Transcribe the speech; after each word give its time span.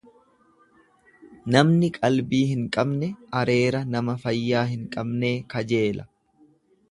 Namni 1.55 1.89
qalbii 1.97 2.41
hin 2.53 2.63
qabne 2.77 3.11
areera 3.41 3.83
nama 3.97 4.17
fayyaa 4.25 4.67
hin 4.71 4.87
qabnee 4.97 5.33
kajeela. 5.55 6.09